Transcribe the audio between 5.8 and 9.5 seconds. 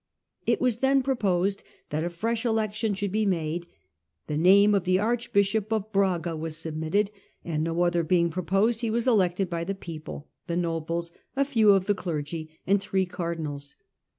Braga was submitted, and no other being proposed he was elected